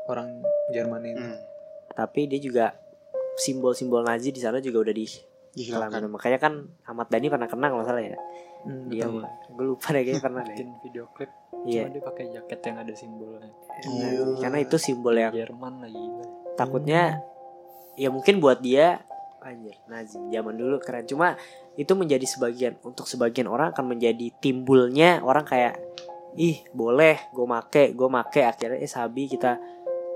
orang 0.06 0.28
Jerman 0.70 1.02
itu. 1.04 1.22
Hmm. 1.22 1.38
Tapi 1.92 2.20
dia 2.26 2.38
juga 2.38 2.66
simbol-simbol 3.36 4.02
Nazi 4.02 4.30
di 4.30 4.38
sana 4.38 4.58
juga 4.58 4.78
udah 4.80 4.94
di 4.94 5.06
Dihilangkan. 5.52 6.08
Makanya 6.08 6.38
kan 6.40 6.52
Ahmad 6.88 7.08
Dhani 7.12 7.28
pernah 7.28 7.48
kena 7.48 7.66
kalau 7.68 7.84
salah 7.84 8.02
ya. 8.02 8.16
Hmm, 8.62 8.86
Dia 8.86 9.10
gue 9.10 9.64
lupa 9.66 9.90
deh 9.90 10.06
kayaknya 10.06 10.22
pernah 10.22 10.42
deh. 10.46 10.54
bikin 10.54 10.68
video 10.80 11.04
klip 11.12 11.30
Iya. 11.62 11.86
cuma 11.86 11.94
dia 11.94 12.02
pakai 12.02 12.24
jaket 12.30 12.60
yang 12.62 12.76
ada 12.82 12.94
simbolnya 12.94 13.50
Gila. 13.82 14.38
Karena 14.38 14.58
itu 14.62 14.76
simbol 14.78 15.14
yang 15.14 15.30
Jerman 15.34 15.74
lagi 15.82 16.04
takutnya 16.52 17.02
ya 17.96 18.08
mungkin 18.12 18.38
buat 18.38 18.60
dia 18.62 19.02
anjir 19.42 19.74
Nazi 19.90 20.18
zaman 20.30 20.54
dulu 20.54 20.78
keren 20.78 21.06
cuma 21.06 21.34
itu 21.74 21.90
menjadi 21.98 22.22
sebagian 22.22 22.78
untuk 22.86 23.08
sebagian 23.10 23.50
orang 23.50 23.74
akan 23.74 23.96
menjadi 23.96 24.30
timbulnya 24.38 25.18
orang 25.24 25.42
kayak 25.42 25.80
ih 26.38 26.62
boleh 26.70 27.18
gue 27.34 27.46
make 27.46 27.92
gue 27.92 28.08
make 28.08 28.40
akhirnya 28.42 28.78
eh 28.78 28.86
sabi 28.86 29.26
kita 29.26 29.58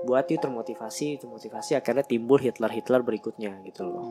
buat 0.05 0.29
yuk 0.29 0.39
termotivasi 0.39 1.19
termotivasi 1.19 1.75
akhirnya 1.75 2.05
timbul 2.05 2.39
Hitler 2.39 2.71
Hitler 2.71 3.01
berikutnya 3.03 3.59
gitu 3.65 3.83
loh 3.83 4.05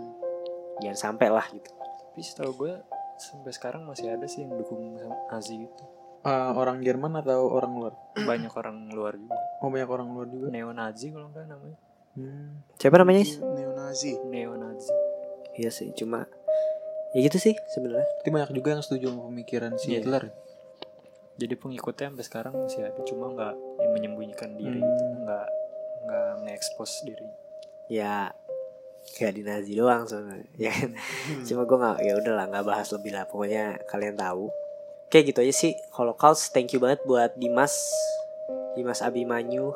jangan 0.79 0.99
sampai 1.13 1.29
lah 1.29 1.47
gitu 1.49 1.71
tapi 1.71 2.21
setahu 2.21 2.53
gue 2.57 2.73
sampai 3.17 3.51
sekarang 3.51 3.83
masih 3.83 4.09
ada 4.09 4.25
sih 4.25 4.43
yang 4.43 4.55
dukung 4.55 4.97
Nazi 5.27 5.57
gitu 5.61 5.85
Eh, 6.21 6.33
orang 6.53 6.83
Jerman 6.83 7.15
atau 7.17 7.47
orang 7.49 7.73
luar? 7.73 7.95
banyak 8.17 8.51
orang 8.51 8.91
luar 8.91 9.15
juga 9.15 9.39
Oh 9.57 9.71
banyak 9.71 9.87
orang 9.87 10.09
luar 10.11 10.27
juga. 10.27 10.47
neo 10.49 10.71
Nazi 10.71 11.09
kalau 11.09 11.29
nggak 11.29 11.47
namanya 11.47 11.79
Hmm. 12.13 12.65
siapa 12.75 12.97
namanya 12.97 13.23
Neo-Nazi. 13.23 14.11
neo 14.27 14.57
Nazi 14.57 14.89
iya 15.55 15.69
sih 15.69 15.93
cuma 15.93 16.25
ya 17.13 17.21
gitu 17.21 17.37
sih 17.39 17.53
sebenarnya 17.69 18.09
Tapi 18.19 18.31
banyak 18.31 18.51
juga 18.53 18.69
yang 18.71 18.81
setuju 18.81 19.09
sama 19.09 19.29
pemikiran 19.29 19.77
si 19.77 19.93
Iya. 19.93 20.01
Hitler. 20.01 20.25
jadi 21.35 21.55
pengikutnya 21.55 22.07
sampai 22.11 22.25
sekarang 22.25 22.53
masih 22.57 22.81
ada 22.83 23.01
cuma 23.03 23.29
nggak 23.31 23.55
yang 23.79 23.93
menyembunyikan 23.93 24.51
diri 24.53 24.75
Hmm. 24.75 24.89
gitu 24.89 25.05
nggak 25.23 25.47
nggak 26.03 26.29
nge-expose 26.43 26.95
diri 27.05 27.29
ya 27.87 28.33
kayak 29.15 29.33
di 29.39 29.43
Nazi 29.47 29.73
doang 29.79 30.05
sebenarnya 30.09 30.49
ya 30.67 30.71
kan? 30.75 30.91
Cuma 31.47 31.63
gue 31.65 31.79
nggak 31.79 31.97
ya 32.03 32.13
udahlah 32.19 32.45
nggak 32.51 32.67
bahas 32.67 32.89
lebih 32.91 33.13
lah. 33.15 33.25
Pokoknya 33.29 33.79
kalian 33.87 34.17
tahu. 34.19 34.51
Kayak 35.07 35.25
gitu 35.33 35.39
aja 35.47 35.55
sih. 35.55 35.73
Holocaust 35.95 36.51
thank 36.51 36.75
you 36.75 36.83
banget 36.83 37.05
buat 37.07 37.33
Dimas. 37.39 37.75
Dimas 38.75 39.01
Abimanyu. 39.01 39.71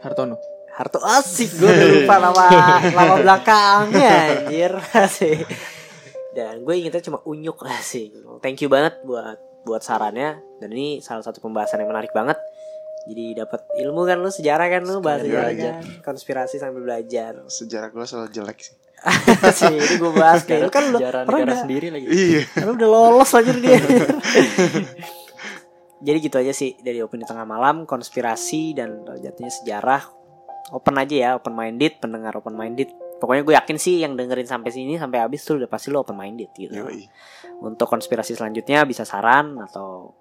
Hartono. 0.00 0.38
Harto 0.72 1.02
asik. 1.02 1.58
Gue 1.58 1.66
udah 1.66 1.88
lupa 1.90 2.14
nama 2.22 2.46
nama 2.96 3.14
belakangnya 3.18 4.10
anjir. 4.46 4.72
Asik. 4.94 5.42
Dan 6.38 6.62
gue 6.62 6.74
ingetnya 6.78 7.02
cuma 7.02 7.18
unyuk 7.26 7.66
asik. 7.66 8.14
Thank 8.38 8.62
you 8.62 8.70
banget 8.70 9.02
buat 9.02 9.42
buat 9.66 9.82
sarannya. 9.82 10.38
Dan 10.62 10.70
ini 10.70 11.02
salah 11.02 11.26
satu 11.26 11.42
pembahasan 11.42 11.82
yang 11.82 11.90
menarik 11.90 12.14
banget 12.14 12.38
jadi 13.08 13.24
dapat 13.44 13.60
ilmu 13.80 14.04
kan 14.04 14.20
lu 14.20 14.28
sejarah 14.28 14.68
kan 14.68 14.84
lu 14.84 15.00
bahas 15.00 15.24
sejarah 15.24 15.48
belajar. 15.48 15.72
kan. 15.80 16.04
Konspirasi 16.04 16.60
sambil 16.60 16.84
belajar. 16.84 17.40
Sejarah 17.48 17.88
gue 17.88 18.04
selalu 18.04 18.28
jelek 18.36 18.58
sih. 18.60 18.76
sih 19.62 19.72
ini 19.72 19.94
gue 19.96 20.12
bahas 20.12 20.44
kayak 20.44 20.68
lu. 20.68 20.68
Kan 20.68 20.92
udah 20.92 21.00
sejarah 21.00 21.20
pernah 21.24 21.40
negara 21.40 21.56
udah, 21.56 21.62
sendiri 21.64 21.88
lagi. 21.88 22.06
Iya. 22.12 22.40
lu 22.68 22.70
udah 22.76 22.88
lolos 22.88 23.30
aja 23.32 23.52
dia. 23.56 23.80
Jadi 26.06 26.18
gitu 26.22 26.36
aja 26.38 26.52
sih 26.52 26.76
dari 26.84 27.02
opini 27.02 27.24
tengah 27.24 27.48
malam 27.48 27.88
konspirasi 27.88 28.76
dan 28.76 29.08
jatuhnya 29.08 29.50
sejarah. 29.50 30.04
Open 30.76 31.00
aja 31.00 31.14
ya 31.16 31.30
open 31.40 31.56
minded 31.56 31.96
pendengar 31.96 32.36
open 32.36 32.52
minded 32.52 32.92
pokoknya 33.18 33.42
gue 33.42 33.54
yakin 33.56 33.76
sih 33.80 34.04
yang 34.04 34.20
dengerin 34.20 34.44
sampai 34.44 34.68
sini 34.68 35.00
sampai 35.00 35.24
habis 35.24 35.40
tuh 35.42 35.58
udah 35.58 35.66
pasti 35.66 35.88
lu 35.88 36.04
open 36.04 36.12
minded 36.12 36.52
gitu. 36.54 36.76
Yoi. 36.76 37.08
untuk 37.58 37.90
konspirasi 37.90 38.38
selanjutnya 38.38 38.86
bisa 38.86 39.02
saran 39.02 39.58
atau 39.58 40.14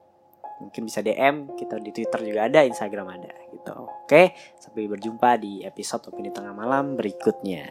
mungkin 0.60 0.82
bisa 0.90 1.06
DM 1.06 1.54
kita 1.56 1.78
di 1.78 1.92
Twitter 1.94 2.20
juga 2.26 2.42
ada 2.50 2.66
Instagram 2.66 3.08
ada 3.14 3.34
gitu. 3.54 3.74
Oke 4.04 4.34
sampai 4.58 4.90
berjumpa 4.90 5.38
di 5.38 5.62
episode 5.64 6.10
opini 6.10 6.34
tengah 6.34 6.56
malam 6.56 6.98
berikutnya 6.98 7.66